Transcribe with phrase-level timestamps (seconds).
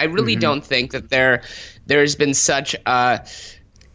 [0.00, 0.40] I really mm-hmm.
[0.40, 1.42] don't think that there
[1.86, 3.18] there's been such uh,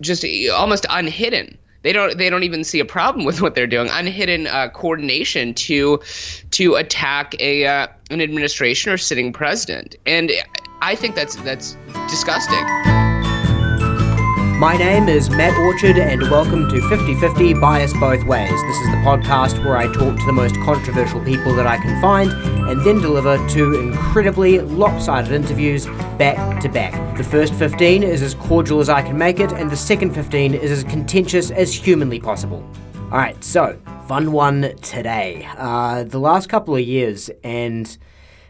[0.01, 3.89] just almost unhidden they don't they don't even see a problem with what they're doing.
[3.91, 5.99] Unhidden uh, coordination to
[6.49, 10.31] to attack a uh, an administration or sitting president, and
[10.81, 11.77] I think that's that's
[12.09, 13.04] disgusting.
[14.59, 18.49] My name is Matt Orchard, and welcome to 50 50 Bias Both Ways.
[18.49, 22.01] This is the podcast where I talk to the most controversial people that I can
[22.01, 22.31] find
[22.69, 25.87] and then deliver two incredibly lopsided interviews
[26.17, 27.17] back to back.
[27.17, 30.53] The first 15 is as cordial as I can make it, and the second 15
[30.53, 32.65] is as contentious as humanly possible.
[33.11, 33.77] Alright, so,
[34.07, 35.49] fun one today.
[35.57, 37.97] Uh, the last couple of years, and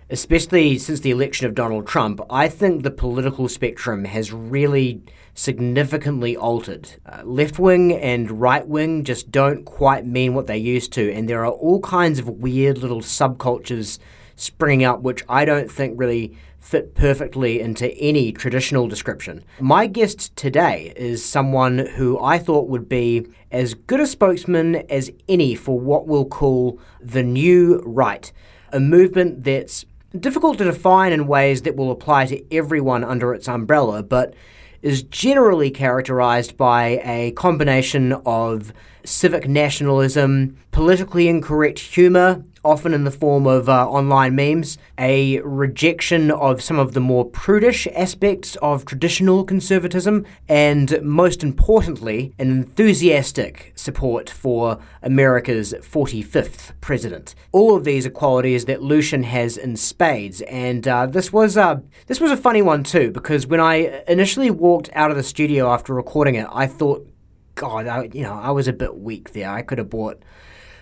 [0.09, 5.01] especially since the election of Donald Trump, I think the political spectrum has really
[5.33, 6.89] significantly altered.
[7.05, 11.27] Uh, left wing and right wing just don't quite mean what they used to, and
[11.27, 13.99] there are all kinds of weird little subcultures
[14.35, 19.43] springing up which I don't think really fit perfectly into any traditional description.
[19.59, 25.11] My guest today is someone who I thought would be as good a spokesman as
[25.29, 28.31] any for what we'll call the new right,
[28.71, 29.85] a movement that's
[30.19, 34.33] difficult to define in ways that will apply to everyone under its umbrella, but
[34.81, 38.71] is generally characterized by a combination of
[39.03, 46.31] civic nationalism, politically incorrect humor, often in the form of uh, online memes, a rejection
[46.31, 53.71] of some of the more prudish aspects of traditional conservatism, and most importantly, an enthusiastic
[53.75, 57.35] support for America's 45th president.
[57.51, 61.79] All of these are qualities that Lucian has in spades, and uh, this was uh,
[62.07, 65.71] this was a funny one too because when I initially walked out of the studio
[65.71, 67.07] after recording it, I thought,
[67.55, 69.49] God, I, you know, I was a bit weak there.
[69.49, 70.21] I could have bought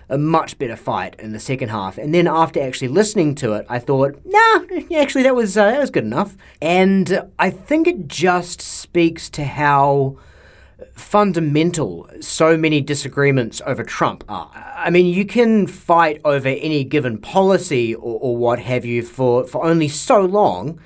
[0.08, 1.98] a much better fight in the second half.
[1.98, 4.64] And then after actually listening to it, I thought, nah,
[4.96, 6.36] actually that was uh, that was good enough.
[6.60, 10.18] And I think it just speaks to how
[10.92, 14.50] fundamental so many disagreements over Trump are.
[14.76, 19.44] I mean, you can fight over any given policy or, or what have you for,
[19.46, 20.80] for only so long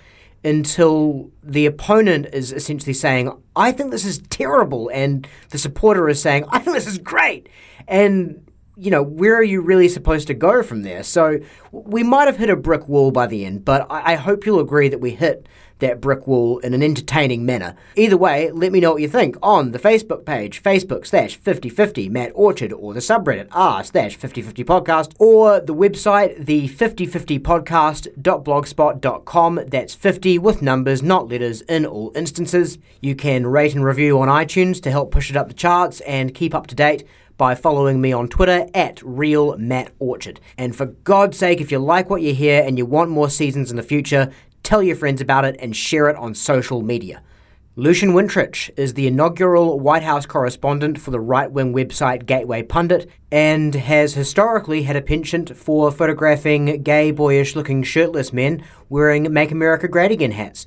[0.44, 6.22] until the opponent is essentially saying, I think this is terrible, and the supporter is
[6.22, 7.48] saying, I think this is great.
[7.88, 8.47] And
[8.78, 11.02] you know, where are you really supposed to go from there?
[11.02, 11.40] So
[11.72, 14.60] we might have hit a brick wall by the end, but I, I hope you'll
[14.60, 15.46] agree that we hit
[15.80, 17.76] that brick wall in an entertaining manner.
[17.96, 22.08] Either way, let me know what you think on the Facebook page, Facebook slash 5050
[22.08, 29.60] Matt Orchard, or the subreddit r slash 5050 podcast, or the website, the 5050podcast.blogspot.com.
[29.66, 32.78] That's 50 with numbers, not letters, in all instances.
[33.00, 36.34] You can rate and review on iTunes to help push it up the charts and
[36.34, 37.04] keep up to date
[37.38, 40.40] by following me on Twitter at Real Matt Orchard.
[40.58, 43.70] And for God's sake, if you like what you hear and you want more seasons
[43.70, 44.30] in the future,
[44.62, 47.22] tell your friends about it and share it on social media.
[47.76, 53.08] Lucian Wintrich is the inaugural White House correspondent for the right wing website Gateway Pundit
[53.30, 59.52] and has historically had a penchant for photographing gay, boyish looking shirtless men wearing Make
[59.52, 60.66] America Great Again hats.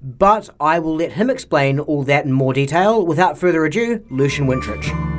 [0.00, 3.04] But I will let him explain all that in more detail.
[3.04, 5.11] Without further ado, Lucian Wintrich.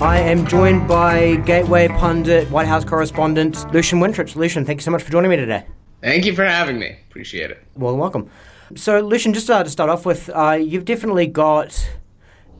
[0.00, 4.36] I am joined by Gateway pundit, White House correspondent Lucian Wintrich.
[4.36, 5.64] Lucian, thank you so much for joining me today.
[6.02, 6.98] Thank you for having me.
[7.08, 7.62] Appreciate it.
[7.76, 8.30] Well, welcome.
[8.74, 11.88] So, Lucian, just uh, to start off with, uh, you've definitely got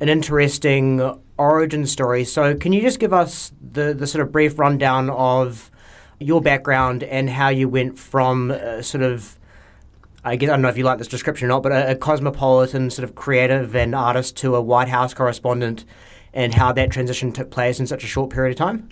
[0.00, 2.24] an interesting origin story.
[2.24, 5.70] So, can you just give us the, the sort of brief rundown of
[6.18, 9.38] your background and how you went from uh, sort of
[10.24, 11.94] I guess I don't know if you like this description or not, but a, a,
[11.94, 15.84] cosmopolitan sort of creative and artist to a White House correspondent
[16.36, 18.88] and how that transition took place in such a short period of time?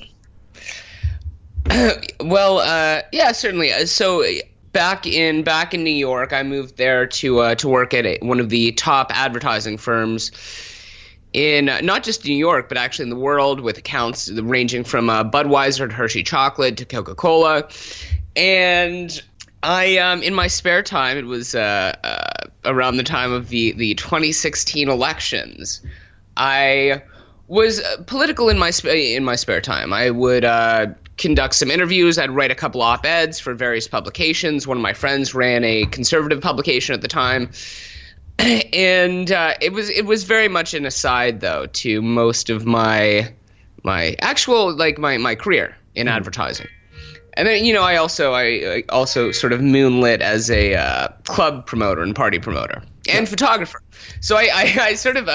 [2.20, 3.72] well, uh, yeah, certainly.
[3.72, 4.24] Uh, so
[4.72, 8.40] back in back in New York, I moved there to uh, to work at one
[8.40, 10.32] of the top advertising firms
[11.34, 15.10] in uh, not just New York, but actually in the world, with accounts ranging from
[15.10, 17.68] uh, Budweiser to Hershey Chocolate to Coca Cola,
[18.36, 19.22] and
[19.62, 23.72] I um, in my spare time, it was uh, uh, around the time of the
[23.72, 25.82] the 2016 elections.
[26.36, 27.02] I
[27.46, 29.92] was uh, political in my sp- in my spare time.
[29.92, 30.86] I would uh,
[31.18, 32.18] conduct some interviews.
[32.18, 34.66] I'd write a couple op eds for various publications.
[34.66, 37.50] One of my friends ran a conservative publication at the time,
[38.38, 43.32] and uh, it was it was very much an aside though to most of my
[43.82, 46.68] my actual like my my career in mm advertising.
[47.36, 51.08] And then you know I also I, I also sort of moonlit as a uh,
[51.24, 53.24] club promoter and party promoter and yeah.
[53.24, 53.82] photographer.
[54.20, 55.28] So I I, I sort of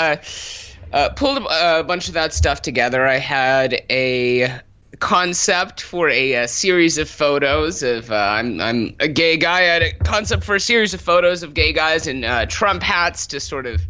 [0.92, 3.08] uh, uh, pulled a bunch of that stuff together.
[3.08, 4.60] I had a
[5.00, 9.60] concept for a, a, series of photos of uh, I'm I'm a gay guy.
[9.60, 12.84] I had a concept for a series of photos of gay guys in uh, Trump
[12.84, 13.82] hats to sort of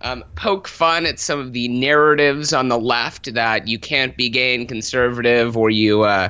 [0.00, 4.28] um, poke fun at some of the narratives on the left that you can't be
[4.28, 6.28] gay and conservative, or you, uh,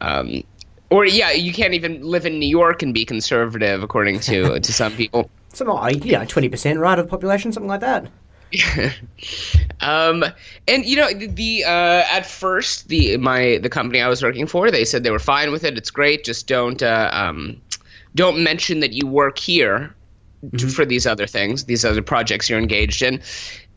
[0.00, 0.42] um,
[0.90, 4.72] or yeah, you can't even live in New York and be conservative, according to to
[4.72, 5.30] some people.
[5.52, 8.08] Something like yeah, twenty percent right of the population, something like that.
[9.80, 10.24] um,
[10.68, 14.70] and you know the uh, at first the my the company I was working for
[14.70, 15.76] they said they were fine with it.
[15.76, 16.24] It's great.
[16.24, 17.60] Just don't uh, um,
[18.14, 19.94] don't mention that you work here
[20.44, 20.68] mm-hmm.
[20.68, 23.20] for these other things, these other projects you're engaged in.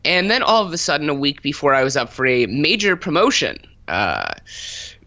[0.04, 2.96] And then all of a sudden, a week before I was up for a major
[2.96, 3.58] promotion,
[3.88, 4.32] uh,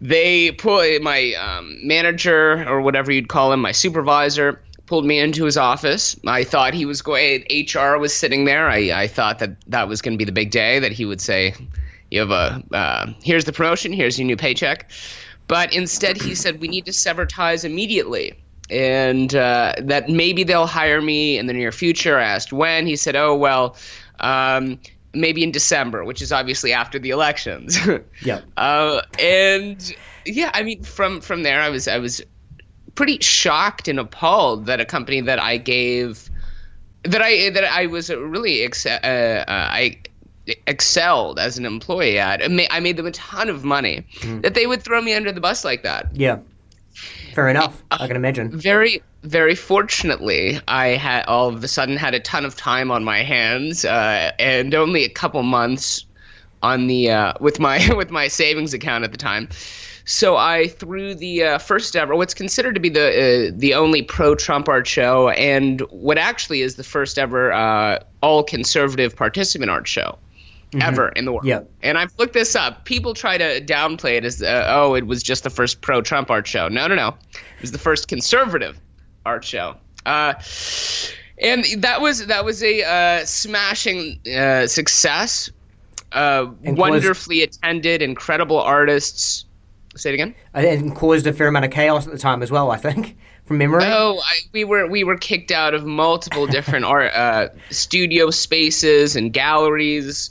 [0.00, 4.60] they put my um, manager or whatever you'd call him, my supervisor,
[4.92, 6.20] pulled me into his office.
[6.26, 7.46] I thought he was going.
[7.50, 8.68] HR was sitting there.
[8.68, 11.18] I, I thought that that was going to be the big day that he would
[11.18, 11.54] say,
[12.10, 13.94] "You have a uh, here's the promotion.
[13.94, 14.90] Here's your new paycheck."
[15.48, 18.34] But instead, he said, "We need to sever ties immediately."
[18.68, 22.18] and uh, that maybe they'll hire me in the near future.
[22.18, 22.86] I asked when.
[22.86, 23.76] He said, "Oh well,
[24.20, 24.78] um,
[25.14, 27.78] maybe in December, which is obviously after the elections."
[28.22, 28.42] yeah.
[28.58, 29.96] Uh, and
[30.26, 32.22] yeah, I mean, from from there, I was I was
[32.94, 36.30] pretty shocked and appalled that a company that I gave
[37.04, 39.98] that I that I was really ex- uh, uh, I
[40.66, 42.42] excelled as an employee at.
[42.42, 44.04] I made them a ton of money.
[44.20, 44.42] Mm.
[44.42, 46.08] That they would throw me under the bus like that.
[46.14, 46.38] Yeah.
[47.32, 47.82] Fair enough.
[47.90, 48.50] I can imagine.
[48.50, 53.04] Very, very fortunately, I had all of a sudden had a ton of time on
[53.04, 56.04] my hands, uh, and only a couple months
[56.62, 59.48] on the uh, with my with my savings account at the time.
[60.04, 64.02] So I threw the uh, first ever, what's considered to be the uh, the only
[64.02, 69.86] pro-Trump art show, and what actually is the first ever uh, all conservative participant art
[69.86, 70.18] show
[70.72, 70.82] mm-hmm.
[70.82, 71.44] ever in the world.
[71.44, 71.70] Yep.
[71.82, 72.84] And I've looked this up.
[72.84, 76.30] People try to downplay it as, uh, oh, it was just the first pro Trump
[76.30, 76.68] art show.
[76.68, 77.08] No, no, no.
[77.32, 78.78] It was the first conservative
[79.24, 79.76] art show.
[80.04, 80.34] Uh,
[81.38, 85.50] and that was that was a uh, smashing uh, success.
[86.10, 89.46] Uh, wonderfully attended, incredible artists.
[89.96, 90.34] Say it again.
[90.54, 92.70] And caused a fair amount of chaos at the time as well.
[92.70, 93.84] I think from memory.
[93.84, 99.16] Oh, I, we were we were kicked out of multiple different art uh, studio spaces
[99.16, 100.30] and galleries.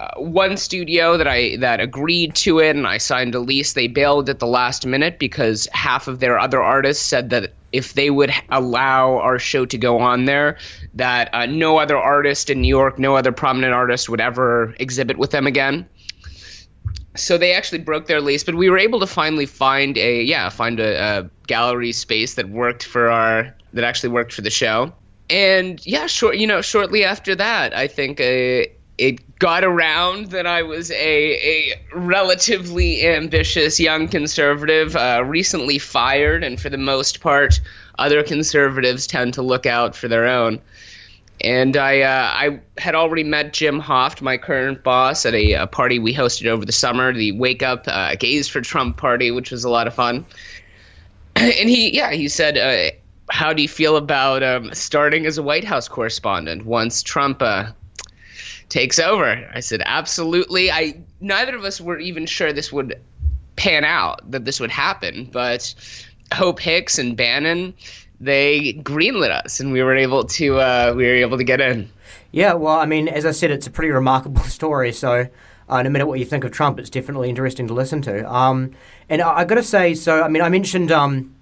[0.00, 3.74] Uh, one studio that I that agreed to it and I signed a lease.
[3.74, 7.92] They bailed at the last minute because half of their other artists said that if
[7.94, 10.56] they would allow our show to go on there,
[10.94, 15.18] that uh, no other artist in New York, no other prominent artist would ever exhibit
[15.18, 15.86] with them again.
[17.16, 20.48] So they actually broke their lease, but we were able to finally find a yeah
[20.48, 24.92] find a, a gallery space that worked for our that actually worked for the show.
[25.28, 28.70] And yeah, short you know shortly after that, I think uh,
[29.00, 36.44] it got around that I was a, a relatively ambitious young conservative, uh, recently fired,
[36.44, 37.60] and for the most part,
[37.98, 40.60] other conservatives tend to look out for their own.
[41.42, 45.66] And I, uh, I had already met Jim Hoft, my current boss, at a, a
[45.66, 49.50] party we hosted over the summer, the Wake Up uh, Gays for Trump party, which
[49.50, 50.24] was a lot of fun.
[51.36, 52.94] And he, yeah, he said, uh,
[53.30, 57.70] "How do you feel about um, starting as a White House correspondent once Trump uh,
[58.70, 59.50] takes over.
[59.52, 60.70] I said, absolutely.
[60.70, 62.98] I neither of us were even sure this would
[63.56, 65.74] pan out, that this would happen, but
[66.32, 67.74] Hope Hicks and Bannon,
[68.20, 71.90] they greenlit us, and we were able to uh, we were able to get in.
[72.32, 74.92] Yeah, well, I mean, as I said, it's a pretty remarkable story.
[74.92, 75.28] So.
[75.68, 78.28] Uh, no matter what you think of Trump, it's definitely interesting to listen to.
[78.28, 78.72] Um,
[79.08, 81.32] and I, I got to say, so I mean, I mentioned um,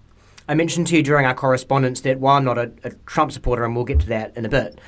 [0.48, 3.64] I mentioned to you during our correspondence that while I'm not a, a Trump supporter,
[3.64, 4.78] and we'll get to that in a bit,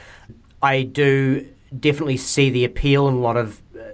[0.62, 1.46] I do
[1.78, 3.92] definitely see the appeal in a lot of uh,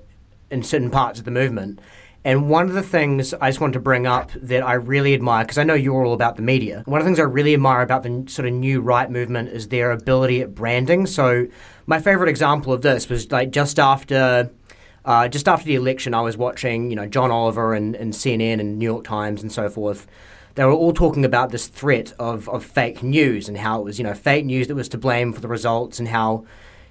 [0.50, 1.80] in certain parts of the movement.
[2.26, 5.44] And one of the things I just wanted to bring up that I really admire,
[5.44, 7.82] because I know you're all about the media, one of the things I really admire
[7.82, 11.06] about the sort of new right movement is their ability at branding.
[11.06, 11.46] So,
[11.86, 14.50] my favorite example of this was like just after.
[15.04, 18.58] Uh, just after the election, I was watching, you know, John Oliver and, and CNN
[18.58, 20.08] and New York Times and so forth.
[20.56, 23.98] They were all talking about this threat of, of fake news and how it was,
[23.98, 26.44] you know, fake news that was to blame for the results and how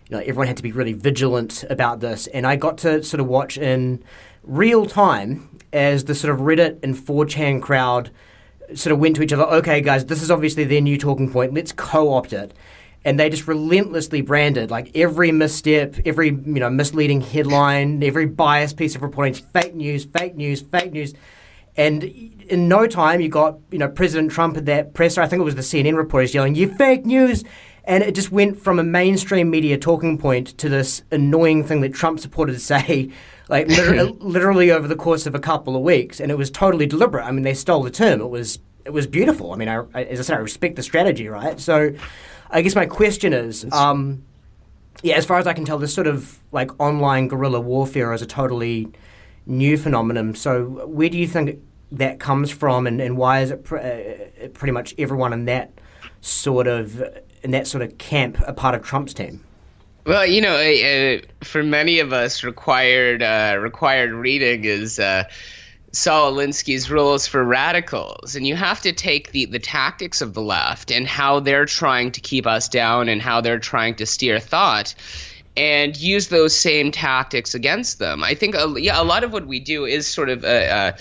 [0.09, 2.27] you know, everyone had to be really vigilant about this.
[2.27, 4.03] And I got to sort of watch in
[4.45, 8.11] real time as the sort of Reddit and 4chan crowd
[8.73, 11.53] sort of went to each other, okay, guys, this is obviously their new talking point.
[11.53, 12.53] Let's co opt it.
[13.03, 18.77] And they just relentlessly branded like every misstep, every you know misleading headline, every biased
[18.77, 21.13] piece of reporting, fake news, fake news, fake news.
[21.77, 25.21] And in no time, you got you know President Trump at that presser.
[25.21, 27.43] I think it was the CNN reporters yelling, "You fake news."
[27.83, 31.93] And it just went from a mainstream media talking point to this annoying thing that
[31.93, 33.11] Trump supporters say,
[33.49, 36.19] like literally, literally over the course of a couple of weeks.
[36.19, 37.25] And it was totally deliberate.
[37.25, 38.21] I mean, they stole the term.
[38.21, 39.51] It was it was beautiful.
[39.51, 41.59] I mean, I, as I said, I respect the strategy, right?
[41.59, 41.93] So,
[42.51, 44.23] I guess my question is, um,
[45.01, 48.21] yeah, as far as I can tell, this sort of like online guerrilla warfare is
[48.21, 48.87] a totally
[49.47, 50.35] new phenomenon.
[50.35, 51.59] So, where do you think
[51.91, 55.71] that comes from, and, and why is it pr- uh, pretty much everyone in that
[56.21, 57.03] sort of
[57.41, 59.43] in that sort of camp a part of Trump's team?
[60.05, 65.23] Well, you know, uh, for many of us, required uh, required reading is uh,
[65.93, 70.43] Saul Alinsky's Rules for Radicals, and you have to take the the tactics of the
[70.43, 74.39] left and how they're trying to keep us down and how they're trying to steer
[74.39, 74.93] thought,
[75.57, 78.23] and use those same tactics against them.
[78.23, 80.91] I think, uh, yeah, a lot of what we do is sort of a, uh,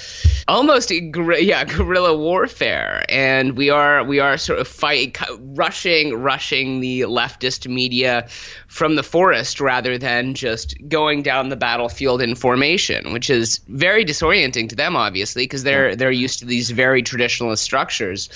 [0.47, 1.01] almost a
[1.41, 7.69] yeah guerrilla warfare, and we are we are sort of fight rushing rushing the leftist
[7.69, 8.29] media
[8.69, 14.05] from the forest rather than just going down the battlefield in formation, which is very
[14.05, 18.29] disorienting to them, obviously, because they're they're used to these very traditionalist structures.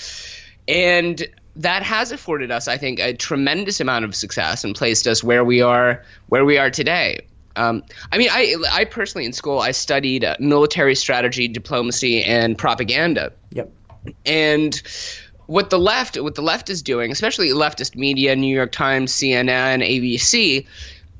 [0.67, 1.27] And
[1.59, 5.43] that has afforded us, I think, a tremendous amount of success and placed us where
[5.43, 7.25] we are where we are today.
[7.57, 12.57] Um, I mean, I I personally in school I studied uh, military strategy, diplomacy, and
[12.57, 13.33] propaganda.
[13.51, 13.71] Yep.
[14.25, 14.81] And
[15.47, 19.85] what the left what the left is doing, especially leftist media, New York Times, CNN,
[19.85, 20.65] ABC,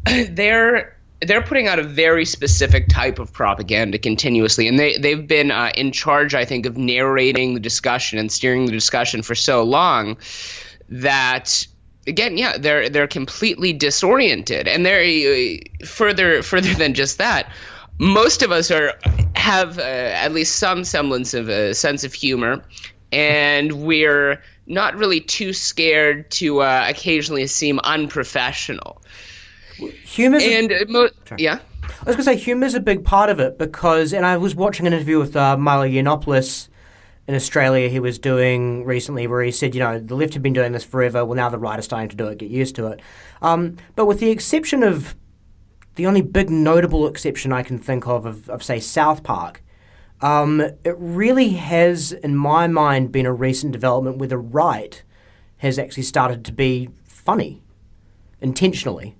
[0.33, 5.51] they're they're putting out a very specific type of propaganda continuously, and they they've been
[5.51, 9.63] uh, in charge, I think, of narrating the discussion and steering the discussion for so
[9.63, 10.17] long
[10.87, 11.67] that
[12.07, 17.51] again, yeah, they're they're completely disoriented, and they're uh, further further than just that.
[17.99, 18.93] Most of us are
[19.35, 22.63] have uh, at least some semblance of a sense of humor,
[23.11, 29.01] and we're not really too scared to uh, occasionally seem unprofessional.
[29.87, 31.59] Humor's and a, uh, mo- yeah.
[31.83, 34.55] I was going to say humor's a big part of it because, and I was
[34.55, 36.69] watching an interview with uh, Milo Yiannopoulos
[37.27, 40.53] in Australia he was doing recently where he said, you know, the left have been
[40.53, 41.23] doing this forever.
[41.23, 42.39] Well, now the right are starting to do it.
[42.39, 43.01] Get used to it.
[43.41, 45.15] Um, but with the exception of
[45.93, 49.61] the only big notable exception I can think of of, of say South Park,
[50.21, 55.03] um, it really has, in my mind, been a recent development where the right
[55.57, 57.61] has actually started to be funny
[58.41, 59.15] intentionally.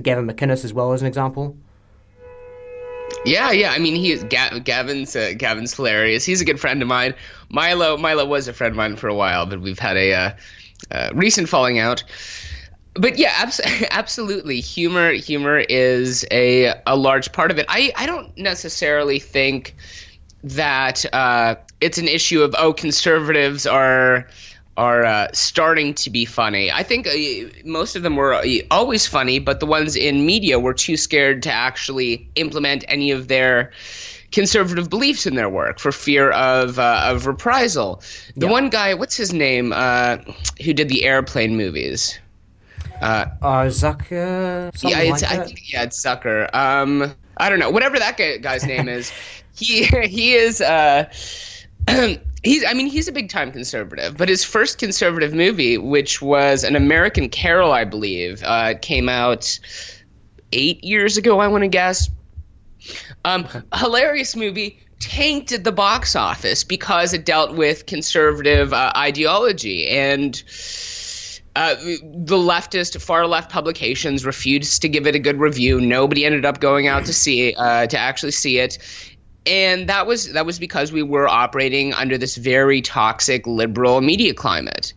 [0.00, 1.56] Gavin McInnes as well as an example.
[3.24, 3.72] Yeah, yeah.
[3.72, 6.24] I mean, he is Ga- Gavin's uh, Gavin's hilarious.
[6.24, 7.14] He's a good friend of mine.
[7.50, 10.30] Milo Milo was a friend of mine for a while, but we've had a uh,
[10.90, 12.02] uh, recent falling out.
[12.94, 14.60] But yeah, abs- absolutely.
[14.60, 17.66] Humor humor is a a large part of it.
[17.68, 19.74] I I don't necessarily think
[20.42, 24.26] that uh, it's an issue of oh conservatives are
[24.76, 26.70] are uh, starting to be funny.
[26.70, 30.58] I think uh, most of them were uh, always funny, but the ones in media
[30.58, 33.72] were too scared to actually implement any of their
[34.30, 38.02] conservative beliefs in their work for fear of uh, of reprisal.
[38.36, 38.52] The yeah.
[38.52, 40.18] one guy, what's his name, uh,
[40.64, 42.18] who did the airplane movies?
[43.02, 43.26] Uh,
[43.66, 44.72] Zucker.
[44.82, 46.52] Yeah, it's, like I think yeah, it's Zucker.
[46.54, 49.12] Um, I don't know, whatever that guy, guy's name is.
[49.54, 50.62] He he is.
[52.42, 56.64] he's I mean he's a big time conservative, but his first conservative movie, which was
[56.64, 59.58] an American Carol, I believe, uh, came out
[60.52, 61.40] eight years ago.
[61.40, 62.10] I want to guess.
[63.24, 69.88] Um, hilarious movie tanked at the box office because it dealt with conservative uh, ideology
[69.88, 70.42] and.
[71.54, 75.78] Uh, the leftist, far left publications refused to give it a good review.
[75.82, 78.78] Nobody ended up going out to see uh, to actually see it
[79.46, 84.34] and that was that was because we were operating under this very toxic liberal media
[84.34, 84.92] climate.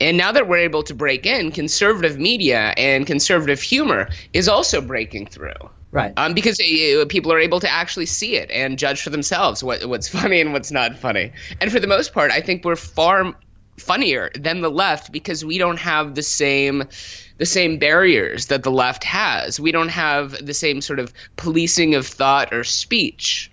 [0.00, 4.80] And now that we're able to break in, conservative media and conservative humor is also
[4.80, 5.52] breaking through.
[5.92, 6.12] Right.
[6.16, 9.84] Um, because uh, people are able to actually see it and judge for themselves what,
[9.86, 11.32] what's funny and what's not funny.
[11.60, 13.34] And for the most part, I think we're far
[13.78, 16.84] funnier than the left because we don't have the same
[17.38, 19.58] the same barriers that the left has.
[19.58, 23.49] We don't have the same sort of policing of thought or speech.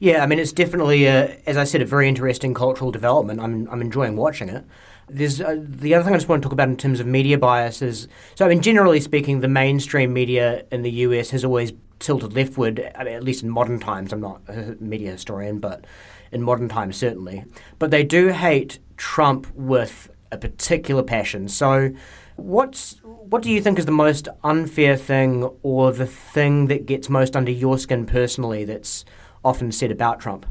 [0.00, 3.38] Yeah, I mean, it's definitely, a, as I said, a very interesting cultural development.
[3.38, 4.64] I'm, I'm enjoying watching it.
[5.10, 7.36] There's uh, the other thing I just want to talk about in terms of media
[7.36, 8.46] bias is so.
[8.46, 12.92] I mean, generally speaking, the mainstream media in the US has always tilted leftward.
[12.94, 14.12] I mean, at least in modern times.
[14.12, 15.84] I'm not a media historian, but
[16.30, 17.44] in modern times certainly.
[17.80, 21.48] But they do hate Trump with a particular passion.
[21.48, 21.90] So,
[22.36, 27.08] what's what do you think is the most unfair thing, or the thing that gets
[27.08, 28.64] most under your skin personally?
[28.64, 29.04] That's
[29.44, 30.46] often said about Trump?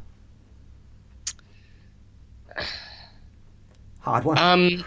[4.00, 4.38] Hard one.
[4.38, 4.86] Um,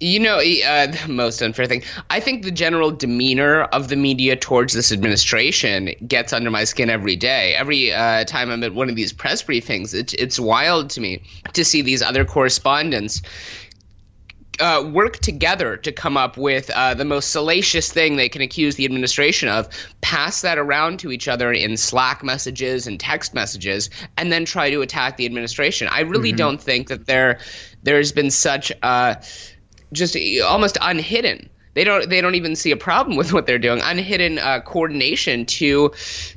[0.00, 1.82] you know, uh, the most unfair thing.
[2.10, 6.90] I think the general demeanor of the media towards this administration gets under my skin
[6.90, 7.54] every day.
[7.54, 11.22] Every uh, time I'm at one of these press briefings, it, it's wild to me
[11.52, 13.22] to see these other correspondents
[14.60, 18.76] uh, work together to come up with uh, the most salacious thing they can accuse
[18.76, 19.68] the administration of,
[20.00, 24.70] pass that around to each other in Slack messages and text messages, and then try
[24.70, 25.88] to attack the administration.
[25.90, 26.36] I really mm-hmm.
[26.36, 27.38] don't think that there
[27.82, 29.16] there's been such uh,
[29.92, 31.48] just almost unhidden.
[31.74, 32.08] They don't.
[32.08, 33.82] They don't even see a problem with what they're doing.
[33.84, 35.92] Unhidden uh, coordination to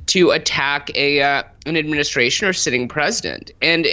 [0.06, 3.86] to attack a uh, an administration or sitting president, and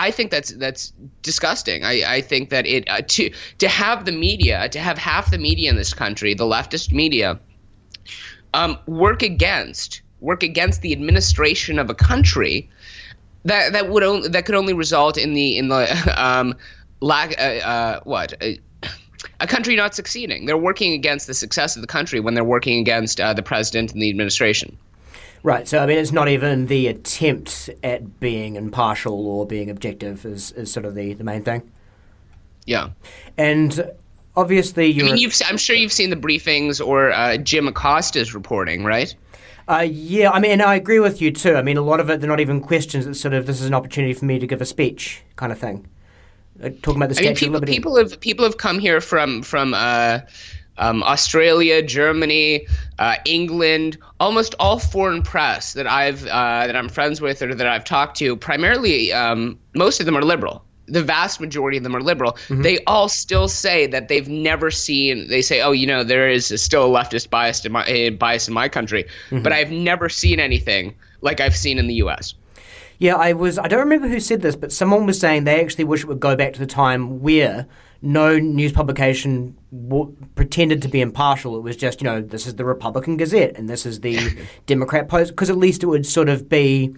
[0.00, 0.92] I think that's that's
[1.22, 1.84] disgusting.
[1.84, 5.38] I, I think that it uh, to to have the media to have half the
[5.38, 7.38] media in this country, the leftist media,
[8.54, 12.68] um, work against work against the administration of a country
[13.44, 16.54] that that would only that could only result in the in the um,
[17.00, 18.32] lack uh, uh, what.
[19.38, 20.46] A country not succeeding.
[20.46, 23.92] They're working against the success of the country when they're working against uh, the president
[23.92, 24.78] and the administration.
[25.42, 25.66] Right.
[25.66, 30.52] So I mean, it's not even the attempt at being impartial or being objective is,
[30.52, 31.70] is sort of the, the main thing.
[32.66, 32.90] Yeah.
[33.38, 33.90] And
[34.36, 35.04] obviously, you.
[35.04, 39.14] I mean, you've, I'm sure you've seen the briefings or uh, Jim Acosta's reporting, right?
[39.68, 41.54] Uh, yeah, I mean, I agree with you too.
[41.54, 43.06] I mean, a lot of it, they're not even questions.
[43.06, 45.58] It's sort of this is an opportunity for me to give a speech, kind of
[45.58, 45.86] thing.
[46.62, 47.72] Uh, talking about the Statue I mean, people, of Liberty.
[47.76, 50.20] People have people have come here from from uh,
[50.80, 52.66] um, Australia, Germany,
[52.98, 57.66] uh, England, almost all foreign press that I've uh, that I'm friends with or that
[57.66, 60.64] I've talked to, primarily um, most of them are liberal.
[60.88, 62.32] The vast majority of them are liberal.
[62.32, 62.62] Mm-hmm.
[62.62, 65.28] They all still say that they've never seen.
[65.28, 68.48] They say, "Oh, you know, there is still a leftist bias in my uh, bias
[68.48, 69.42] in my country," mm-hmm.
[69.42, 72.34] but I've never seen anything like I've seen in the U.S.
[72.98, 73.58] Yeah, I was.
[73.58, 76.20] I don't remember who said this, but someone was saying they actually wish it would
[76.20, 77.68] go back to the time where
[78.02, 81.56] no news publication w- pretended to be impartial.
[81.56, 85.08] It was just, you know, this is the Republican Gazette and this is the Democrat
[85.08, 86.94] Post, because at least it would sort of be,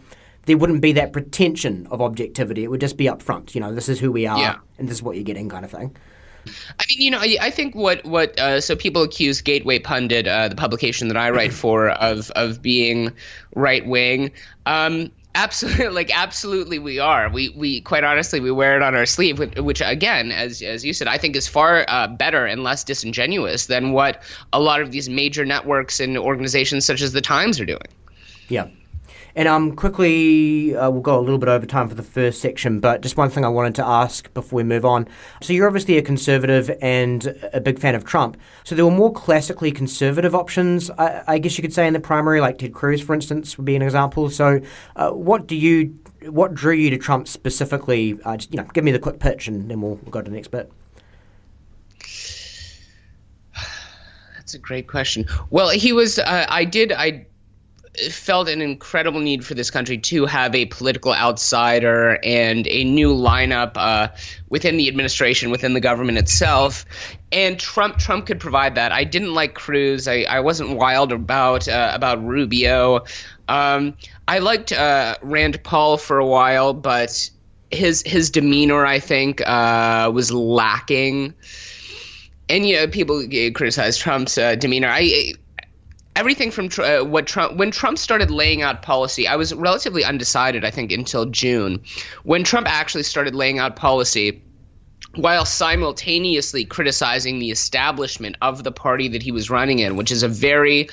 [0.47, 2.65] there wouldn't be that pretension of objectivity.
[2.65, 4.57] It would just be upfront, you know, this is who we are yeah.
[4.79, 5.97] and this is what you're getting kind of thing.
[6.47, 10.27] I mean, you know, I, I think what what uh, so people accuse Gateway Pundit,
[10.27, 13.13] uh, the publication that I write for, of of being
[13.55, 14.33] right wing.
[14.67, 17.31] Um, Absolutely, like absolutely, we are.
[17.31, 20.93] We we quite honestly we wear it on our sleeve, which, again, as as you
[20.93, 24.91] said, I think is far uh, better and less disingenuous than what a lot of
[24.93, 27.81] these major networks and organizations such as the Times are doing.
[28.49, 28.69] Yeah,
[29.35, 32.81] and um, quickly, uh, we'll go a little bit over time for the first section,
[32.81, 35.09] but just one thing I wanted to ask before we move on.
[35.41, 38.37] So, you're obviously a conservative and a big fan of Trump.
[38.65, 42.01] So, there were more classically conservative options, I, I guess you could say, in the
[42.01, 44.29] primary, like Ted Cruz, for instance, would be an example.
[44.29, 44.61] So,
[44.97, 48.19] uh, what do you, what drew you to Trump specifically?
[48.25, 50.31] Uh, just, you know, give me the quick pitch, and then we'll, we'll go to
[50.31, 50.71] the next bit.
[54.37, 55.25] That's a great question.
[55.49, 56.19] Well, he was.
[56.19, 56.93] Uh, I did.
[56.93, 57.27] I
[58.11, 63.15] felt an incredible need for this country to have a political outsider and a new
[63.15, 64.09] lineup uh,
[64.49, 66.87] within the administration, within the government itself.
[67.33, 68.93] And Trump, Trump could provide that.
[68.93, 70.09] I didn't like Cruz.
[70.09, 73.05] I, I wasn't wild about uh, about Rubio.
[73.49, 73.95] Um,
[74.27, 77.31] I liked uh, Rand Paul for a while, but
[77.71, 81.35] his his demeanor, I think, uh, was lacking
[82.49, 84.89] and you know, people criticize Trump's uh, demeanor.
[84.91, 85.35] I
[86.17, 90.65] everything from uh, what Trump when Trump started laying out policy, I was relatively undecided.
[90.65, 91.83] I think until June,
[92.25, 94.43] when Trump actually started laying out policy.
[95.17, 100.23] While simultaneously criticizing the establishment of the party that he was running in, which is
[100.23, 100.89] a very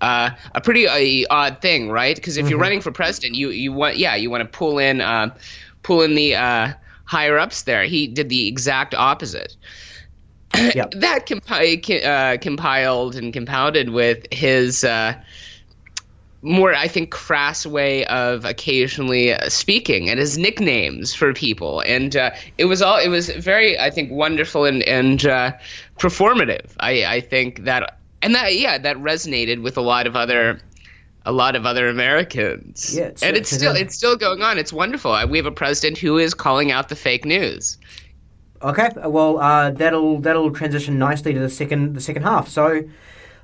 [0.00, 2.16] uh, a pretty uh, odd thing, right?
[2.16, 2.50] Because if mm-hmm.
[2.50, 5.32] you're running for president, you you want yeah you want to pull in uh,
[5.84, 6.72] pull in the uh,
[7.04, 7.84] higher ups there.
[7.84, 9.56] He did the exact opposite.
[10.54, 10.92] Yep.
[10.96, 15.14] that compi- uh, compiled and compounded with his uh,
[16.42, 22.30] more, I think, crass way of occasionally speaking and his nicknames for people, and uh,
[22.56, 25.52] it was all it was very, I think, wonderful and and uh,
[25.98, 26.72] performative.
[26.80, 30.60] I, I think that and that yeah that resonated with a lot of other
[31.26, 32.96] a lot of other Americans.
[32.96, 34.58] Yeah, and it's still it's still going on.
[34.58, 35.16] It's wonderful.
[35.28, 37.76] We have a president who is calling out the fake news.
[38.62, 42.48] Okay, well uh, that'll that'll transition nicely to the second the second half.
[42.48, 42.84] So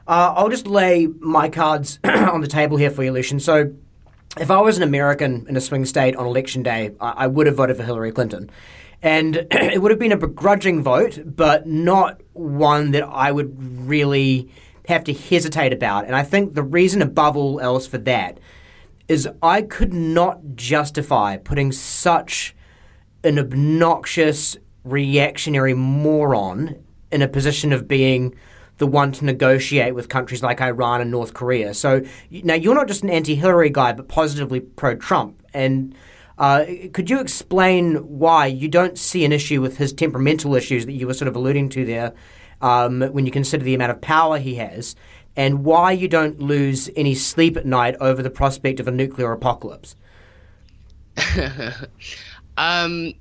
[0.07, 3.41] uh, I'll just lay my cards on the table here for you, Lucian.
[3.41, 3.73] So
[4.39, 7.47] if I was an American in a swing state on election day, I, I would
[7.47, 8.51] have voted for Hillary Clinton.
[9.03, 14.51] And it would have been a begrudging vote, but not one that I would really
[14.87, 16.05] have to hesitate about.
[16.05, 18.39] And I think the reason above all else for that
[19.09, 22.55] is I could not justify putting such
[23.25, 26.77] an obnoxious reactionary moron
[27.11, 28.35] in a position of being
[28.79, 31.75] the one to negotiate with countries like Iran and North Korea.
[31.75, 35.43] So now you're not just an anti-Hillary guy, but positively pro-Trump.
[35.55, 35.95] And
[36.39, 40.93] uh, could you explain why you don't see an issue with his temperamental issues that
[40.93, 42.13] you were sort of alluding to there,
[42.61, 44.95] um, when you consider the amount of power he has,
[45.37, 49.33] and why you don't lose any sleep at night over the prospect of a nuclear
[49.33, 49.97] apocalypse?
[52.59, 53.15] um,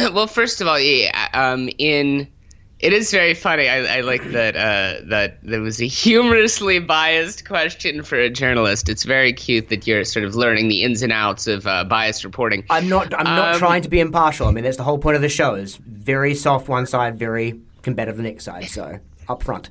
[0.12, 2.28] well, first of all, yeah, um, in
[2.80, 3.68] it is very funny.
[3.68, 8.88] I, I like that uh, that there was a humorously biased question for a journalist.
[8.88, 12.24] It's very cute that you're sort of learning the ins and outs of uh, biased
[12.24, 12.64] reporting.
[12.70, 13.12] I'm not.
[13.14, 14.48] I'm not um, trying to be impartial.
[14.48, 15.54] I mean, that's the whole point of the show.
[15.54, 18.68] Is very soft one side, very combative the next side.
[18.68, 19.70] So up front.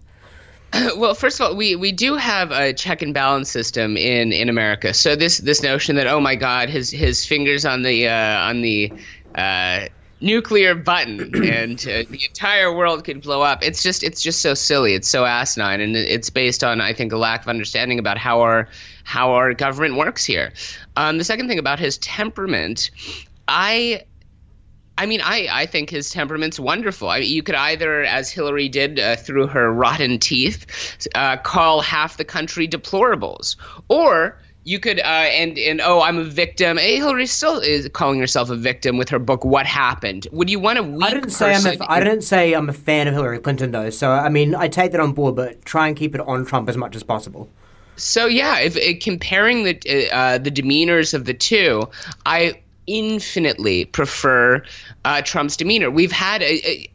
[0.97, 4.49] Well, first of all, we, we do have a check and balance system in, in
[4.49, 4.93] America.
[4.93, 8.61] So this this notion that oh my God, his his fingers on the uh, on
[8.61, 8.93] the
[9.33, 9.87] uh,
[10.21, 13.63] nuclear button and uh, the entire world could blow up.
[13.63, 14.93] It's just it's just so silly.
[14.93, 18.41] It's so asinine, and it's based on I think a lack of understanding about how
[18.41, 18.67] our
[19.03, 20.53] how our government works here.
[20.95, 22.91] Um, the second thing about his temperament,
[23.47, 24.03] I.
[24.97, 27.07] I mean, I, I think his temperament's wonderful.
[27.07, 32.17] I, you could either, as Hillary did uh, through her rotten teeth, uh, call half
[32.17, 33.55] the country deplorables,
[33.87, 34.37] or
[34.69, 36.77] you could uh, and and oh i'm a victim.
[36.77, 40.27] Hey, hillary still is calling herself a victim with her book what happened.
[40.31, 43.07] Would you want weak i didn't say i'm a, i didn't say i'm a fan
[43.07, 43.89] of hillary clinton though.
[43.89, 46.69] So i mean i take that on board but try and keep it on trump
[46.69, 47.49] as much as possible.
[47.95, 51.89] So yeah if, if comparing the uh, the demeanors of the two
[52.27, 54.63] i infinitely prefer
[55.05, 55.91] uh, trump's demeanor.
[55.91, 56.89] We've had a, a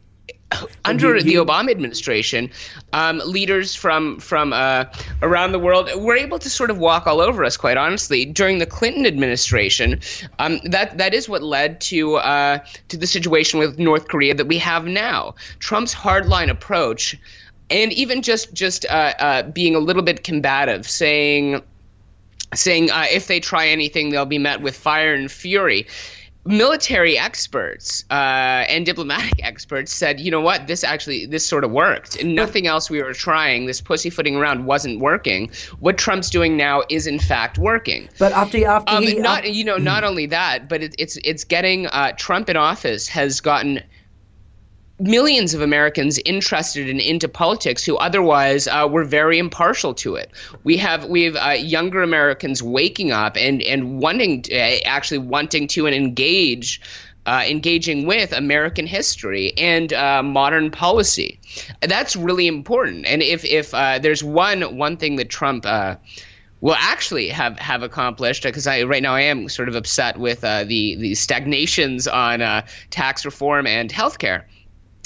[0.85, 2.51] under the Obama administration,
[2.93, 4.85] um, leaders from from uh,
[5.23, 7.57] around the world were able to sort of walk all over us.
[7.57, 10.01] Quite honestly, during the Clinton administration,
[10.39, 14.47] um, that that is what led to uh, to the situation with North Korea that
[14.47, 15.35] we have now.
[15.59, 17.19] Trump's hardline approach,
[17.71, 21.63] and even just just uh, uh being a little bit combative, saying
[22.55, 25.87] saying uh, if they try anything, they'll be met with fire and fury
[26.45, 28.15] military experts uh,
[28.69, 32.67] and diplomatic experts said, you know what, this actually this sort of worked, and nothing
[32.67, 35.51] else we were trying, this pussyfooting around, wasn't working.
[35.81, 38.09] What Trump's doing now is in fact working.
[38.19, 41.45] But after after um, he, not you know not only that, but it, it's it's
[41.45, 43.83] getting uh, Trump in office has gotten
[45.05, 50.31] millions of Americans interested in into politics who otherwise uh, were very impartial to it.
[50.65, 55.19] We have we have uh, younger Americans waking up and and wanting to, uh, actually
[55.19, 56.81] wanting to and engage.
[57.27, 61.41] Uh, engaging with American history and uh, modern policy,
[61.81, 63.07] that's really important.
[63.07, 65.65] And if if uh, there's one one thing that Trump
[66.65, 70.43] will actually have have accomplished because I right now I am sort of upset with
[70.43, 74.45] uh, the the stagnations on uh, tax reform and healthcare.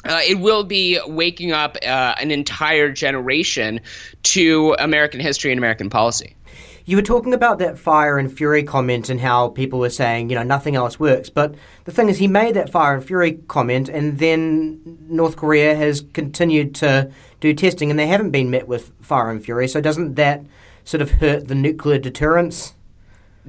[0.05, 3.81] Uh, it will be waking up uh, an entire generation
[4.23, 6.37] to American history and American policy.
[6.85, 10.37] You were talking about that fire and fury comment and how people were saying, you
[10.37, 11.29] know, nothing else works.
[11.29, 15.75] But the thing is, he made that fire and fury comment, and then North Korea
[15.75, 19.69] has continued to do testing, and they haven't been met with fire and fury.
[19.69, 20.47] So doesn't that
[20.85, 22.73] sort of hurt the nuclear deterrence?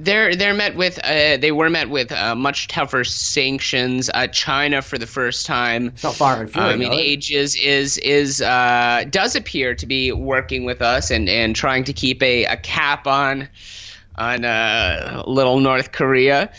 [0.02, 4.10] They're they're met with uh, they were met with uh, much tougher sanctions.
[4.14, 5.88] Uh, China for the first time.
[5.88, 10.64] It's not far and I mean, ages is is uh, does appear to be working
[10.64, 13.48] with us and, and trying to keep a, a cap on
[14.16, 16.50] on uh, little North Korea.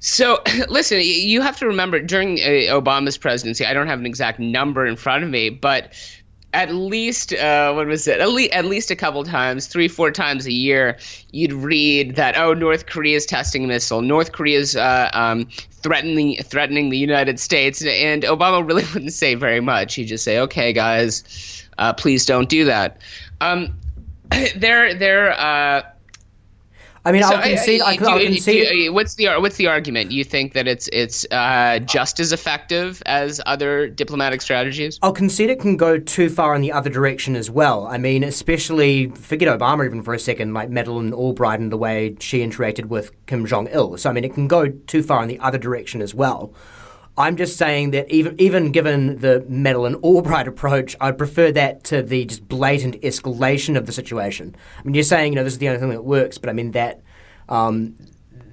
[0.00, 4.40] So, listen, you have to remember during uh, Obama's presidency, I don't have an exact
[4.40, 5.94] number in front of me, but
[6.54, 8.20] at least uh, what was it?
[8.20, 10.98] At least at least a couple times, three four times a year,
[11.30, 16.36] you'd read that oh North Korea is testing a missile, North Korea's uh, um, threatening
[16.42, 19.94] threatening the United States, and Obama really wouldn't say very much.
[19.94, 22.98] He'd just say, okay guys, uh, please don't do that.
[23.40, 23.74] Um,
[24.56, 25.82] they're they're uh,
[27.04, 27.80] I mean, so I'll concede.
[27.80, 28.68] I, I, do, I'll concede.
[28.68, 30.12] Do, what's the what's the argument?
[30.12, 35.00] You think that it's it's uh, just as effective as other diplomatic strategies?
[35.02, 37.86] I'll concede it can go too far in the other direction as well.
[37.88, 42.16] I mean, especially forget Obama even for a second, like Madeleine Albright and the way
[42.20, 43.96] she interacted with Kim Jong Il.
[43.96, 46.54] So I mean, it can go too far in the other direction as well.
[47.16, 52.02] I'm just saying that even even given the Madeleine Albright approach, I'd prefer that to
[52.02, 54.56] the just blatant escalation of the situation.
[54.78, 56.54] I mean, you're saying you know this is the only thing that works, but I
[56.54, 57.02] mean that
[57.50, 57.96] um,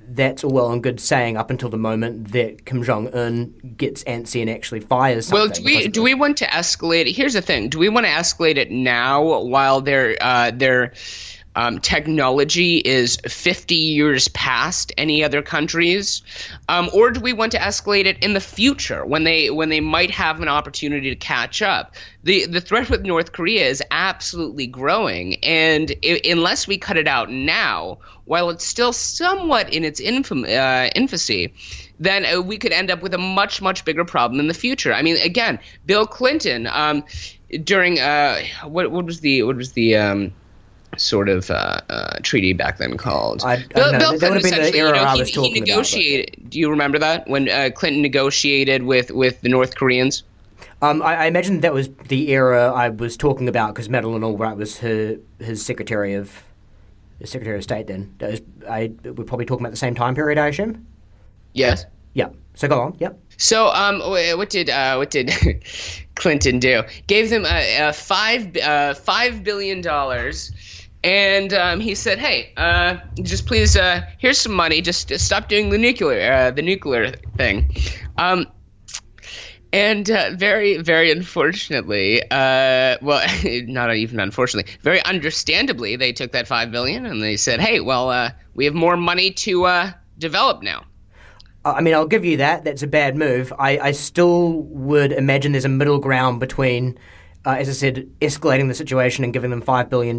[0.09, 4.03] that's all well and good saying up until the moment that Kim Jong Un gets
[4.03, 5.39] antsy and actually fires something.
[5.39, 7.09] Well, do we do we want to escalate?
[7.13, 10.93] Here's the thing: do we want to escalate it now while they're uh, they're
[11.55, 16.21] um, technology is 50 years past any other countries,
[16.69, 19.79] um, or do we want to escalate it in the future when they when they
[19.79, 21.95] might have an opportunity to catch up?
[22.23, 27.07] the The threat with North Korea is absolutely growing, and it, unless we cut it
[27.07, 31.53] out now, while it's still somewhat in its infam- uh, infancy,
[31.99, 34.93] then uh, we could end up with a much much bigger problem in the future.
[34.93, 37.03] I mean, again, Bill Clinton um,
[37.63, 40.33] during uh, what what was the what was the um,
[40.97, 43.43] sort of uh, uh, treaty back then called.
[43.43, 45.53] I, Bill, Bill Clinton would have been the era you know, I he, was talking
[45.53, 46.35] he negotiated.
[46.37, 50.23] About, do you remember that when uh, Clinton negotiated with with the North Koreans?
[50.81, 54.57] Um, I, I imagine that was the era I was talking about because Madeleine Albright
[54.57, 56.43] was her his secretary of
[57.23, 57.87] secretary of state.
[57.87, 60.85] Then that was, I we're probably talking about the same time period, I assume.
[61.53, 61.85] Yes.
[62.13, 62.29] Yeah.
[62.55, 62.95] So go on.
[62.99, 63.19] Yep.
[63.37, 65.31] So, um, what did uh, what did
[66.15, 66.83] Clinton do?
[67.07, 70.51] Gave them a, a five uh, five billion dollars,
[71.03, 74.81] and um, he said, "Hey, uh, just please, uh, here's some money.
[74.81, 77.73] Just, stop doing the nuclear uh, the nuclear thing."
[78.17, 78.47] Um,
[79.71, 86.47] and uh, very, very unfortunately, uh, well, not even unfortunately, very understandably, they took that
[86.47, 90.85] five billion and they said, "Hey, well, uh, we have more money to develop now."
[91.65, 92.63] I mean, I'll give you that.
[92.63, 93.51] That's a bad move.
[93.59, 96.97] I, I still would imagine there's a middle ground between,
[97.45, 100.17] uh, as I said, escalating the situation and giving them $5 billion.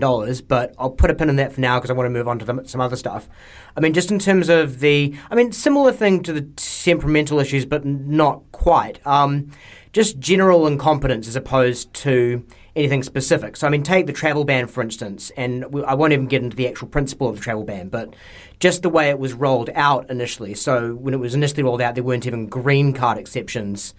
[0.49, 2.39] But I'll put a pin in that for now because I want to move on
[2.39, 3.29] to the, some other stuff.
[3.77, 7.67] I mean, just in terms of the, I mean, similar thing to the temperamental issues,
[7.67, 9.05] but not quite.
[9.07, 9.51] Um,
[9.93, 12.45] just general incompetence as opposed to
[12.77, 13.57] anything specific.
[13.57, 16.57] So, I mean, take the travel ban, for instance, and I won't even get into
[16.57, 18.15] the actual principle of the travel ban, but
[18.61, 20.55] just the way it was rolled out initially.
[20.55, 23.95] So, when it was initially rolled out, there weren't even green card exceptions,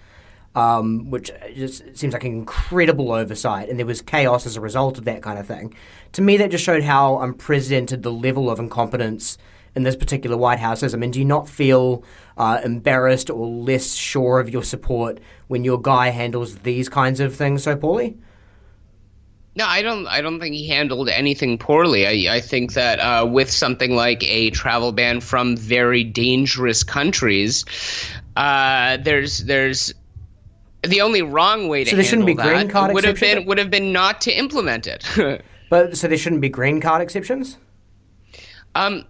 [0.56, 4.98] um, which just seems like an incredible oversight, and there was chaos as a result
[4.98, 5.74] of that kind of thing.
[6.14, 9.38] To me, that just showed how unprecedented the level of incompetence
[9.76, 10.94] in this particular White House is.
[10.94, 12.04] I mean, do you not feel
[12.38, 17.36] uh, embarrassed or less sure of your support when your guy handles these kinds of
[17.36, 18.18] things so poorly?
[19.54, 20.08] No, I don't.
[20.08, 22.30] I don't think he handled anything poorly.
[22.30, 27.66] I, I think that uh, with something like a travel ban from very dangerous countries,
[28.38, 29.94] uh, there's there's
[30.84, 32.34] the only wrong way to so there shouldn't be
[32.70, 35.06] card would have been would have been not to implement it.
[35.70, 37.58] but so there shouldn't be green card exceptions.
[38.74, 39.06] Um,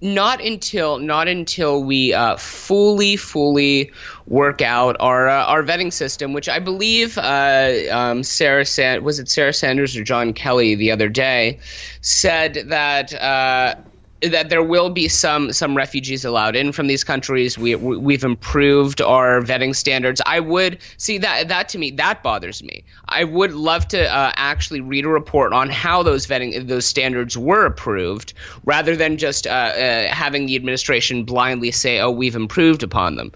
[0.00, 3.90] not until not until we uh, fully fully
[4.26, 9.18] work out our uh, our vetting system, which I believe uh, um, Sarah San- was
[9.18, 11.58] it Sarah Sanders or John Kelly the other day
[12.02, 13.76] said that uh,
[14.22, 17.58] that there will be some some refugees allowed in from these countries.
[17.58, 20.22] We we've improved our vetting standards.
[20.24, 22.84] I would see that that to me that bothers me.
[23.08, 27.36] I would love to uh, actually read a report on how those vetting those standards
[27.36, 28.32] were approved,
[28.64, 33.32] rather than just uh, uh, having the administration blindly say, "Oh, we've improved upon them."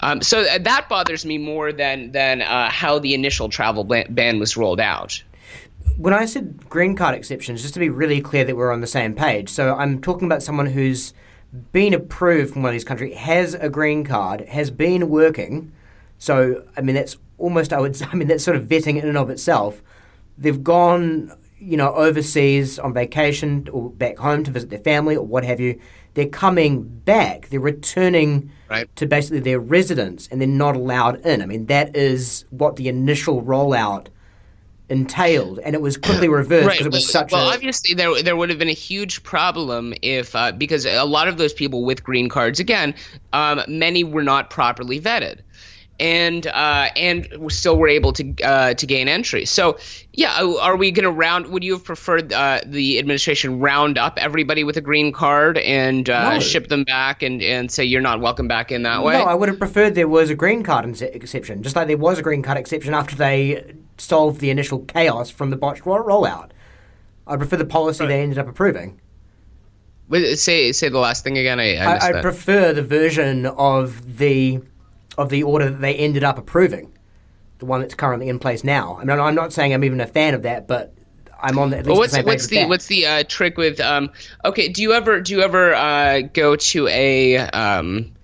[0.00, 4.56] Um, so that bothers me more than than uh, how the initial travel ban was
[4.56, 5.22] rolled out
[5.98, 8.86] when I said green card exceptions, just to be really clear that we're on the
[8.86, 11.12] same page, so I'm talking about someone who's
[11.72, 15.72] been approved from one of these countries, has a green card, has been working.
[16.18, 19.18] So, I mean, that's almost, I would I mean, that's sort of vetting in and
[19.18, 19.82] of itself.
[20.38, 25.26] They've gone, you know, overseas on vacation or back home to visit their family or
[25.26, 25.80] what have you.
[26.14, 27.48] They're coming back.
[27.48, 28.88] They're returning right.
[28.94, 31.42] to basically their residence and they're not allowed in.
[31.42, 34.06] I mean, that is what the initial rollout
[34.88, 36.86] entailed, and it was quickly reversed because right.
[36.86, 37.32] it was well, such.
[37.32, 37.54] Well, a...
[37.54, 41.38] obviously there there would have been a huge problem if uh, because a lot of
[41.38, 42.94] those people with green cards, again,
[43.32, 45.40] um, many were not properly vetted
[46.00, 49.44] and uh, and still were able to uh, to gain entry.
[49.44, 49.78] So
[50.12, 51.48] yeah, uh, are we going to round?
[51.48, 56.08] Would you have preferred uh, the administration round up everybody with a green card and
[56.08, 56.40] uh, no.
[56.40, 59.14] ship them back and, and say you're not welcome back in that way?
[59.14, 62.18] No, I would have preferred there was a green card exception, just like there was
[62.18, 66.50] a green card exception after they solved the initial chaos from the botched rollout.
[67.26, 68.08] I prefer the policy right.
[68.08, 69.00] they ended up approving.
[70.34, 71.60] Say say the last thing again.
[71.60, 74.60] I I, I, I prefer the version of the
[75.18, 76.96] of the order that they ended up approving,
[77.58, 78.96] the one that's currently in place now.
[78.98, 80.94] I mean, I'm not saying I'm even a fan of that, but
[81.40, 83.80] I'm on the, at least well, what's the what's the what's the uh, trick with
[83.80, 84.10] um?
[84.44, 88.14] Okay, do you ever do you ever uh, go to a um?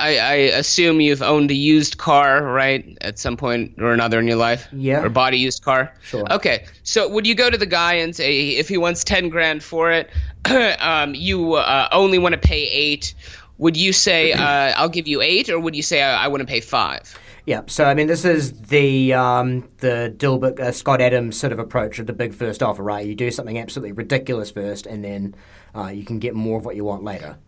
[0.00, 4.26] I, I assume you've owned a used car, right, at some point or another in
[4.26, 4.68] your life.
[4.72, 5.02] Yeah.
[5.02, 5.92] Or bought a used car.
[6.02, 6.30] Sure.
[6.32, 6.66] Okay.
[6.82, 9.90] So would you go to the guy and say if he wants ten grand for
[9.90, 10.10] it,
[10.80, 13.14] um, you uh, only want to pay eight?
[13.60, 16.40] would you say uh, I'll give you eight, or would you say I, I want
[16.40, 17.16] to pay five?
[17.46, 21.58] Yeah, so I mean, this is the um, the Dilbert uh, Scott Adams sort of
[21.58, 23.06] approach of the big first offer, right?
[23.06, 25.34] You do something absolutely ridiculous first, and then
[25.74, 27.38] uh, you can get more of what you want later.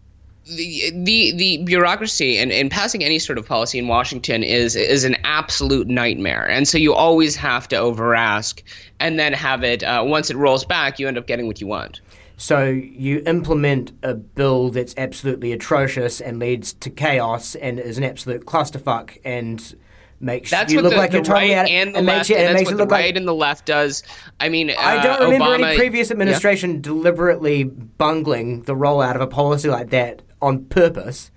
[0.44, 5.04] The, the the bureaucracy and, and passing any sort of policy in Washington is is
[5.04, 8.60] an absolute nightmare, and so you always have to over ask,
[8.98, 11.68] and then have it uh, once it rolls back, you end up getting what you
[11.68, 12.00] want.
[12.36, 18.02] So you implement a bill that's absolutely atrocious and leads to chaos and is an
[18.02, 19.76] absolute clusterfuck and
[20.18, 22.30] makes that's you look the, like the you're right out and the it left, makes
[22.30, 24.02] you, and it that's makes what it the right like and the left does.
[24.40, 29.20] I mean, uh, I don't remember Obama, any previous administration deliberately bungling the rollout of
[29.20, 31.30] a policy like that on purpose.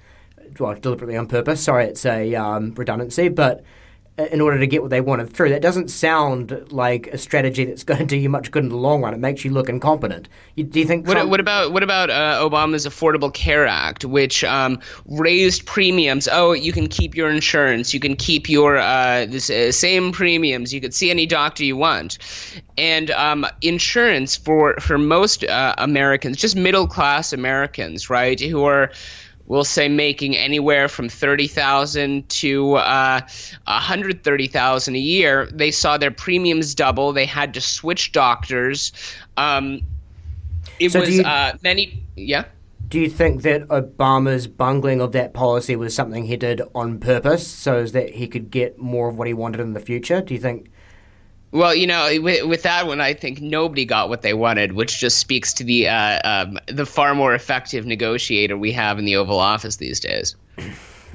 [0.60, 1.62] Well, deliberately on purpose.
[1.62, 3.64] Sorry, it's a um, redundancy, but
[4.18, 5.50] in order to get what they wanted through.
[5.50, 8.78] That doesn't sound like a strategy that's going to do you much good in the
[8.78, 9.14] long run.
[9.14, 10.30] It makes you look incompetent.
[10.56, 11.06] You, do you think?
[11.08, 16.30] What, Trump- what about what about uh, Obama's Affordable Care Act, which um, raised premiums?
[16.32, 20.74] Oh, you can keep your insurance, you can keep your uh, this, uh, same premiums,
[20.74, 22.18] you could see any doctor you want,
[22.78, 28.92] and um, insurance for for most uh, Americans, just middle class Americans, right, who are
[29.48, 33.22] we'll say making anywhere from 30,000 to uh,
[33.66, 35.48] 130,000 a year.
[35.52, 37.14] They saw their premiums double.
[37.14, 38.92] They had to switch doctors.
[39.38, 39.82] Um,
[40.80, 42.46] it So was you- uh, many, yeah.
[42.88, 47.46] Do you think that Obama's bungling of that policy was something he did on purpose
[47.48, 50.22] so as that he could get more of what he wanted in the future?
[50.22, 50.70] Do you think?
[51.56, 55.00] Well, you know, with, with that one, I think nobody got what they wanted, which
[55.00, 59.16] just speaks to the uh, um, the far more effective negotiator we have in the
[59.16, 60.36] Oval Office these days.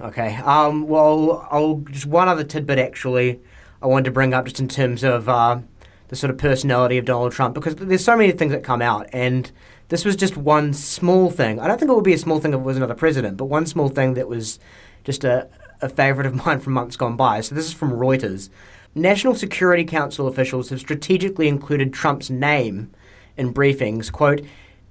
[0.01, 0.37] Okay.
[0.37, 3.39] Um, well, I'll just one other tidbit actually.
[3.83, 5.61] I wanted to bring up just in terms of uh,
[6.09, 9.11] the sort of personality of Donald Trump because there's so many things that come out,
[9.13, 9.51] and
[9.89, 11.61] this was just one small thing.
[11.61, 13.45] I don't think it would be a small thing if it was another president, but
[13.45, 14.59] one small thing that was
[15.05, 15.51] just a,
[15.83, 17.43] a favorite of mine from months gone by.
[17.43, 18.49] So this is from Reuters.
[18.95, 22.91] National Security Council officials have strategically included Trump's name
[23.37, 24.43] in briefings, quote,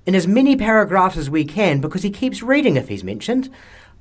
[0.06, 3.50] in as many paragraphs as we can because he keeps reading if he's mentioned.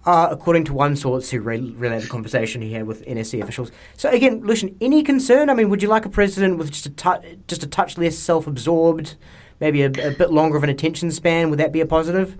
[0.06, 3.72] Uh, according to one source who re- relayed the conversation he had with NSC officials.
[3.96, 5.50] So again, Lucian, any concern?
[5.50, 9.16] I mean, would you like a president with just a just a touch less self-absorbed,
[9.60, 11.50] maybe a, a bit longer of an attention span?
[11.50, 12.38] Would that be a positive?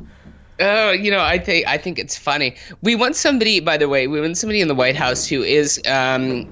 [0.61, 2.57] Oh, you know, I think I think it's funny.
[2.81, 5.83] We want somebody, by the way, we want somebody in the White House who is
[5.87, 6.49] um,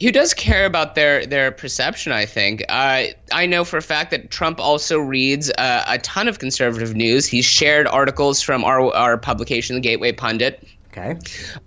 [0.00, 2.12] who does care about their their perception.
[2.12, 2.62] I think.
[2.68, 6.94] Uh, I know for a fact that Trump also reads uh, a ton of conservative
[6.94, 7.26] news.
[7.26, 10.66] He's shared articles from our our publication, the Gateway Pundit.
[10.96, 11.18] Okay.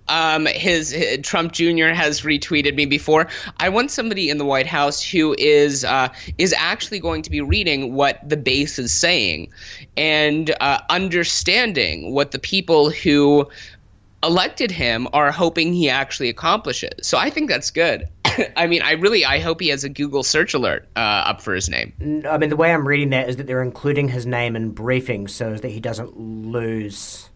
[0.08, 1.88] Um, his, his Trump Jr.
[1.88, 3.28] has retweeted me before.
[3.58, 7.40] I want somebody in the White House who is uh, is actually going to be
[7.40, 9.52] reading what the base is saying
[9.96, 13.48] and uh, understanding what the people who
[14.22, 16.90] elected him are hoping he actually accomplishes.
[17.02, 18.08] So I think that's good.
[18.56, 21.54] I mean, I really I hope he has a Google search alert uh, up for
[21.54, 22.24] his name.
[22.28, 25.30] I mean, the way I'm reading that is that they're including his name in briefings
[25.30, 27.28] so that he doesn't lose.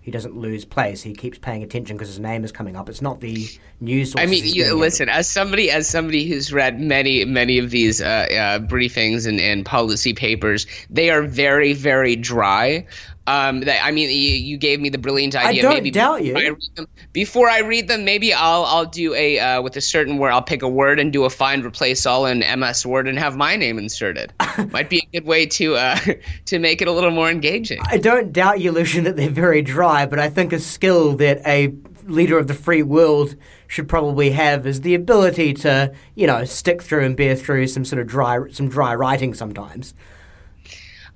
[0.00, 1.02] He doesn't lose place.
[1.02, 2.88] He keeps paying attention because his name is coming up.
[2.88, 3.46] It's not the
[3.78, 4.14] news.
[4.16, 8.26] I mean, you, listen, as somebody as somebody who's read many many of these uh,
[8.30, 12.86] uh, briefings and, and policy papers, they are very very dry.
[13.28, 15.60] Um, that, I mean, you, you gave me the brilliant idea.
[15.60, 16.46] I don't maybe doubt before you.
[16.46, 19.82] I read them, before I read them, maybe I'll I'll do a uh, with a
[19.82, 20.30] certain word.
[20.30, 23.36] I'll pick a word and do a find replace all in MS Word and have
[23.36, 24.32] my name inserted.
[24.70, 25.98] Might be a good way to uh,
[26.46, 27.80] to make it a little more engaging.
[27.84, 31.46] I don't doubt you, Lucian, that they're very dry, but I think a skill that
[31.46, 31.74] a
[32.06, 33.36] leader of the free world
[33.66, 37.84] should probably have is the ability to, you know, stick through and bear through some
[37.84, 39.92] sort of dry, some dry writing sometimes.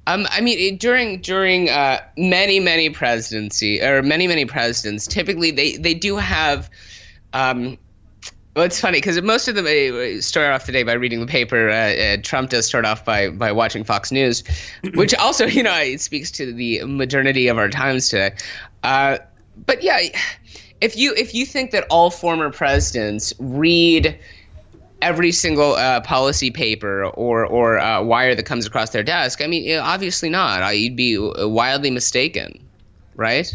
[0.06, 5.50] Um, I mean, it, during during uh, many many presidency or many many presidents, typically
[5.50, 6.68] they they do have.
[7.32, 7.78] Um,
[8.54, 11.70] well, it's funny because most of them start off the day by reading the paper.
[11.70, 14.44] Uh, uh, Trump does start off by by watching Fox News,
[14.94, 18.34] which also you know it speaks to the modernity of our times today.
[18.82, 19.18] Uh,
[19.66, 20.00] but yeah,
[20.80, 24.18] if you if you think that all former presidents read
[25.02, 29.42] every single uh, policy paper or or uh, wire that comes across their desk.
[29.42, 30.76] I mean, obviously not.
[30.76, 32.58] You'd be uh, wildly mistaken,
[33.16, 33.54] right?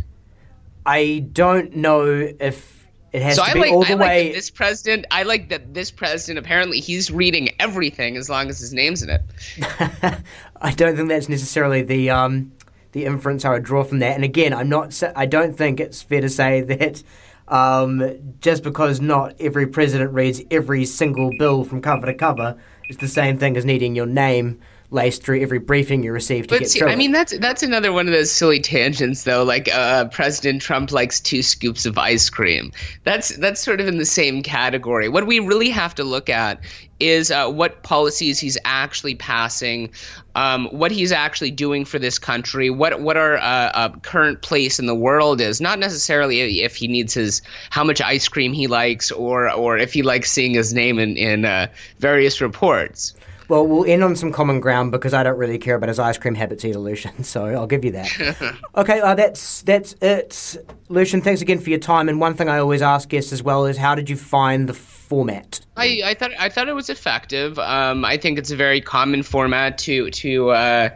[0.85, 2.05] I don't know
[2.39, 4.27] if it has So to I be like, all I the like way.
[4.27, 5.05] that this president.
[5.11, 6.39] I like that this president.
[6.45, 9.21] Apparently, he's reading everything as long as his name's in it.
[10.61, 12.51] I don't think that's necessarily the um,
[12.91, 14.15] the inference I would draw from that.
[14.15, 15.01] And again, I'm not.
[15.15, 17.03] I don't think it's fair to say that
[17.47, 22.57] um, just because not every president reads every single bill from cover to cover,
[22.89, 24.59] it's the same thing as needing your name
[24.89, 26.89] laced through every briefing you receive to but get see, through.
[26.89, 29.43] I mean, that's that's another one of those silly tangents, though.
[29.43, 32.71] Like uh, President Trump likes two scoops of ice cream.
[33.03, 35.09] That's that's sort of in the same category.
[35.09, 36.61] What we really have to look at
[36.99, 39.91] is uh, what policies he's actually passing,
[40.35, 44.79] um, what he's actually doing for this country, what what our uh, uh, current place
[44.79, 45.59] in the world is.
[45.59, 49.91] Not necessarily if he needs his how much ice cream he likes, or or if
[49.91, 51.67] he likes seeing his name in in uh,
[51.99, 53.13] various reports.
[53.49, 56.17] Well, we'll end on some common ground because I don't really care about his ice
[56.17, 57.23] cream habits either, Lucian.
[57.27, 58.57] So I'll give you that.
[58.75, 61.21] okay, uh, that's that's it, Lucian.
[61.21, 62.09] Thanks again for your time.
[62.09, 64.73] And one thing I always ask guests as well is, how did you find the
[64.73, 65.59] format?
[65.75, 67.59] I, I thought I thought it was effective.
[67.59, 70.89] Um, I think it's a very common format to to uh,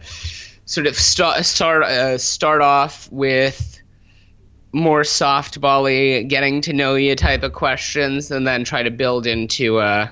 [0.66, 3.82] sort of start start uh, start off with
[4.74, 9.78] more softbally, getting to know you type of questions, and then try to build into
[9.80, 10.08] uh,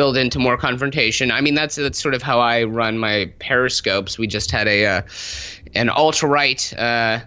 [0.00, 1.30] build into more confrontation.
[1.30, 4.16] I mean, that's that's sort of how I run my periscopes.
[4.16, 5.02] We just had a uh,
[5.74, 6.72] an ultra right.
[6.72, 7.20] Uh,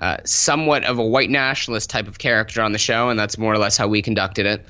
[0.00, 3.52] uh, somewhat of a white nationalist type of character on the show, and that's more
[3.52, 4.66] or less how we conducted it.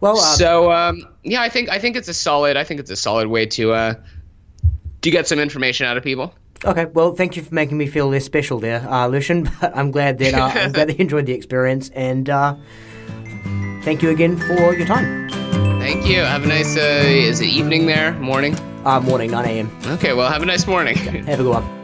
[0.00, 2.56] Well, uh, So um, yeah, I think I think it's a solid.
[2.56, 3.94] I think it's a solid way to uh,
[5.02, 6.32] to get some information out of people.
[6.64, 9.50] Okay, well, thank you for making me feel less special there, uh, Lucian.
[9.60, 12.56] But I'm glad that uh, I'm glad that you enjoyed the experience, and uh,
[13.82, 15.49] thank you again for your time.
[15.90, 16.20] Thank you.
[16.20, 18.12] Have a nice uh, is it evening there?
[18.20, 18.54] Morning.
[18.84, 19.76] Uh, morning, 9 a.m.
[19.86, 20.12] Okay.
[20.12, 20.96] Well, have a nice morning.
[20.96, 21.79] Have a good one.